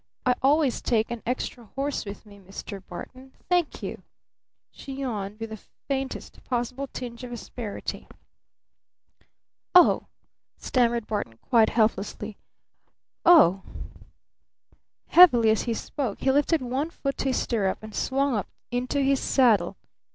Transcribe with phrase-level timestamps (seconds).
[0.25, 2.81] "I always taken an extra horse with me, Mr.
[2.87, 4.01] Barton Thank you!"
[4.71, 8.07] she yawned, with the very faintest possible tinge of asperity.
[9.75, 10.07] "Oh!"
[10.57, 12.35] stammered Barton quite helplessly.
[13.27, 13.71] "O h!"
[15.09, 19.01] Heavily, as he spoke, he lifted one foot to his stirrup and swung up into
[19.01, 19.77] his saddle.